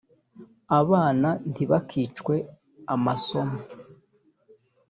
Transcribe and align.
abana 0.79 1.29
ntibakicwe 1.51 2.35
amasomo. 2.93 3.59